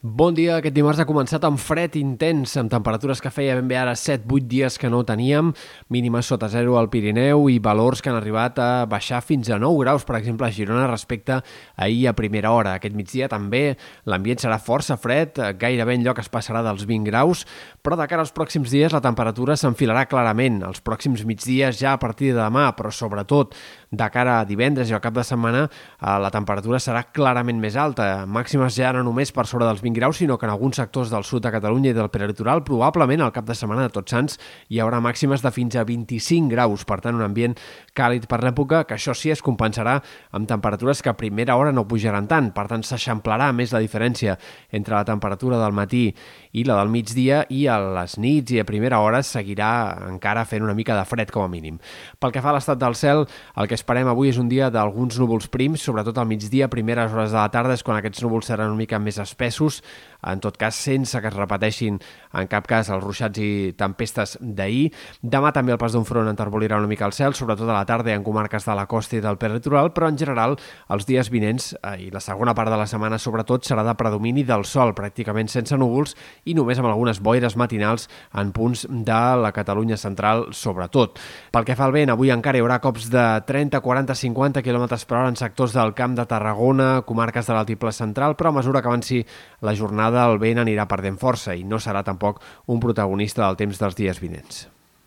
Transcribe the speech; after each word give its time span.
Bon 0.00 0.30
dia. 0.30 0.60
Aquest 0.60 0.76
dimarts 0.76 1.00
ha 1.02 1.08
començat 1.08 1.42
amb 1.42 1.58
fred 1.58 1.96
intens, 1.98 2.52
amb 2.60 2.70
temperatures 2.70 3.18
que 3.18 3.32
feia 3.34 3.56
ben 3.58 3.66
bé 3.66 3.74
ara 3.80 3.96
7-8 3.98 4.44
dies 4.46 4.76
que 4.78 4.86
no 4.86 5.00
teníem, 5.02 5.48
mínimes 5.90 6.28
sota 6.30 6.46
zero 6.46 6.76
al 6.78 6.86
Pirineu 6.86 7.48
i 7.50 7.56
valors 7.58 7.98
que 7.98 8.12
han 8.12 8.18
arribat 8.20 8.60
a 8.62 8.86
baixar 8.86 9.18
fins 9.26 9.50
a 9.50 9.58
9 9.58 9.80
graus, 9.82 10.04
per 10.06 10.14
exemple, 10.20 10.46
a 10.46 10.54
Girona 10.54 10.84
respecte 10.86 11.32
a 11.34 11.42
ahir 11.74 12.06
a 12.06 12.12
primera 12.14 12.52
hora. 12.54 12.76
Aquest 12.78 12.94
migdia 12.94 13.26
també 13.26 13.74
l'ambient 14.06 14.38
serà 14.38 14.60
força 14.62 14.94
fred, 14.94 15.34
gairebé 15.58 15.98
en 15.98 16.06
lloc 16.06 16.22
es 16.22 16.30
passarà 16.30 16.62
dels 16.62 16.86
20 16.86 17.10
graus, 17.10 17.42
però 17.82 17.98
de 17.98 18.06
cara 18.06 18.22
als 18.22 18.30
pròxims 18.30 18.70
dies 18.70 18.94
la 18.94 19.02
temperatura 19.02 19.58
s'enfilarà 19.58 20.06
clarament. 20.06 20.62
Els 20.62 20.78
pròxims 20.78 21.26
migdies 21.26 21.82
ja 21.82 21.96
a 21.96 21.98
partir 21.98 22.30
de 22.36 22.38
demà, 22.38 22.68
però 22.78 22.94
sobretot 22.94 23.58
de 23.90 24.10
cara 24.14 24.38
a 24.38 24.46
divendres 24.46 24.92
i 24.92 24.94
al 24.94 25.02
cap 25.02 25.18
de 25.18 25.26
setmana 25.26 25.66
eh, 25.66 26.16
la 26.22 26.30
temperatura 26.30 26.78
serà 26.78 27.02
clarament 27.10 27.58
més 27.58 27.74
alta. 27.74 28.28
Màximes 28.30 28.78
ja 28.78 28.94
no 28.94 29.02
només 29.02 29.34
per 29.34 29.48
sobre 29.50 29.66
dels 29.66 29.82
20 29.82 29.87
graus, 29.94 30.18
sinó 30.18 30.38
que 30.38 30.46
en 30.46 30.50
alguns 30.50 30.76
sectors 30.76 31.10
del 31.10 31.24
sud 31.24 31.42
de 31.42 31.52
Catalunya 31.52 31.90
i 31.90 31.96
del 31.96 32.10
prelitoral 32.10 32.64
probablement 32.64 33.22
al 33.22 33.32
cap 33.32 33.46
de 33.46 33.54
setmana 33.54 33.86
de 33.86 33.92
Tots 33.94 34.10
Sants 34.10 34.38
hi 34.68 34.80
haurà 34.82 35.00
màximes 35.04 35.42
de 35.44 35.52
fins 35.54 35.76
a 35.76 35.84
25 35.88 36.50
graus, 36.52 36.84
per 36.84 37.00
tant 37.04 37.16
un 37.16 37.24
ambient 37.24 37.56
càlid 37.96 38.26
per 38.30 38.40
l'època, 38.44 38.84
que 38.88 38.96
això 38.96 39.14
sí 39.16 39.32
es 39.32 39.42
compensarà 39.44 39.98
amb 40.32 40.48
temperatures 40.48 41.02
que 41.02 41.12
a 41.12 41.16
primera 41.18 41.56
hora 41.56 41.72
no 41.72 41.86
pujaran 41.88 42.28
tant, 42.30 42.52
per 42.54 42.66
tant 42.70 42.82
s'eixamplarà 42.82 43.50
més 43.52 43.72
la 43.72 43.82
diferència 43.84 44.38
entre 44.70 44.96
la 44.96 45.04
temperatura 45.08 45.58
del 45.62 45.76
matí 45.76 46.04
i 46.52 46.64
la 46.64 46.78
del 46.80 46.92
migdia 46.92 47.44
i 47.48 47.66
a 47.68 47.78
les 48.00 48.18
nits 48.18 48.52
i 48.54 48.60
a 48.62 48.66
primera 48.68 49.00
hora 49.04 49.22
seguirà 49.22 49.70
encara 50.08 50.44
fent 50.48 50.64
una 50.64 50.74
mica 50.74 50.96
de 50.96 51.04
fred 51.08 51.32
com 51.34 51.44
a 51.44 51.50
mínim. 51.52 51.78
Pel 52.18 52.32
que 52.34 52.42
fa 52.44 52.52
a 52.52 52.56
l'estat 52.56 52.78
del 52.80 52.96
cel, 52.98 53.26
el 53.56 53.68
que 53.68 53.76
esperem 53.78 54.08
avui 54.08 54.32
és 54.32 54.38
un 54.40 54.48
dia 54.50 54.70
d'alguns 54.72 55.18
núvols 55.20 55.48
prims, 55.52 55.82
sobretot 55.84 56.18
al 56.18 56.28
migdia, 56.28 56.70
primeres 56.72 57.12
hores 57.12 57.32
de 57.32 57.38
la 57.38 57.48
tarda 57.52 57.76
és 57.76 57.84
quan 57.84 57.98
aquests 57.98 58.22
núvols 58.24 58.48
seran 58.50 58.72
una 58.72 58.80
mica 58.80 59.00
més 59.02 59.18
espessos, 59.22 59.77
en 60.22 60.40
tot 60.40 60.56
cas 60.58 60.74
sense 60.74 61.20
que 61.20 61.30
es 61.30 61.36
repeteixin 61.36 61.98
en 62.38 62.48
cap 62.50 62.66
cas 62.68 62.90
els 62.92 63.02
ruixats 63.04 63.38
i 63.40 63.74
tempestes 63.78 64.36
d'ahir. 64.40 64.90
Demà 65.22 65.52
també 65.54 65.72
el 65.72 65.80
pas 65.80 65.94
d'un 65.94 66.06
front 66.08 66.28
enterbolirà 66.28 66.78
una 66.78 66.90
mica 66.90 67.06
el 67.06 67.14
cel, 67.14 67.36
sobretot 67.38 67.68
a 67.68 67.76
la 67.76 67.86
tarda 67.86 68.14
en 68.14 68.24
comarques 68.26 68.66
de 68.66 68.74
la 68.74 68.86
costa 68.90 69.16
i 69.16 69.22
del 69.24 69.38
peritoral, 69.38 69.92
però 69.94 70.10
en 70.10 70.18
general 70.18 70.58
els 70.90 71.06
dies 71.06 71.30
vinents 71.30 71.70
eh, 71.78 72.08
i 72.08 72.10
la 72.10 72.22
segona 72.24 72.54
part 72.58 72.72
de 72.72 72.80
la 72.80 72.88
setmana 72.90 73.18
sobretot 73.18 73.66
serà 73.66 73.84
de 73.86 73.94
predomini 73.98 74.44
del 74.44 74.66
sol, 74.68 74.94
pràcticament 74.98 75.50
sense 75.52 75.78
núvols 75.78 76.16
i 76.44 76.56
només 76.58 76.78
amb 76.78 76.90
algunes 76.90 77.22
boires 77.22 77.56
matinals 77.56 78.08
en 78.34 78.52
punts 78.52 78.86
de 78.88 79.22
la 79.38 79.52
Catalunya 79.54 79.96
central 79.96 80.48
sobretot. 80.52 81.18
Pel 81.52 81.66
que 81.66 81.76
fa 81.78 81.86
al 81.86 81.94
vent, 81.94 82.10
avui 82.12 82.32
encara 82.34 82.58
hi 82.58 82.64
haurà 82.64 82.80
cops 82.82 83.08
de 83.12 83.24
30, 83.46 83.80
40, 83.84 84.18
50 84.18 84.62
km 84.66 84.86
per 85.08 85.18
hora 85.20 85.30
en 85.30 85.38
sectors 85.38 85.74
del 85.76 85.94
Camp 85.94 86.16
de 86.18 86.26
Tarragona, 86.28 86.88
comarques 87.06 87.46
de 87.46 87.54
l'altiple 87.54 87.92
central, 87.94 88.36
però 88.36 88.50
a 88.50 88.58
mesura 88.58 88.82
que 88.82 88.90
avanci 88.90 89.22
la 89.60 89.74
jornada 89.74 90.26
el 90.30 90.38
vent 90.42 90.62
anirà 90.62 90.86
perdent 90.90 91.18
força 91.18 91.56
i 91.58 91.64
no 91.64 91.82
serà 91.82 92.04
tampoc 92.06 92.42
un 92.66 92.80
protagonista 92.80 93.44
del 93.46 93.58
temps 93.60 93.80
dels 93.82 93.98
dies 93.98 94.20
vinents. 94.22 94.66